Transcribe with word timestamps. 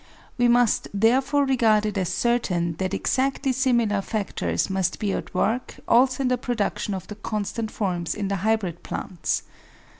We 0.35 0.47
must 0.47 0.87
therefore 0.95 1.45
regard 1.45 1.85
it 1.85 1.95
as 1.95 2.09
certain 2.11 2.73
that 2.77 2.91
exactly 2.95 3.51
similar 3.53 4.01
factors 4.01 4.67
must 4.67 4.97
be 4.97 5.13
at 5.13 5.31
work 5.35 5.75
also 5.87 6.21
in 6.23 6.27
the 6.27 6.39
production 6.39 6.95
of 6.95 7.05
the 7.05 7.13
constant 7.13 7.69
forms 7.69 8.15
in 8.15 8.27
the 8.27 8.37
hybrid 8.37 8.81
plants. 8.81 9.43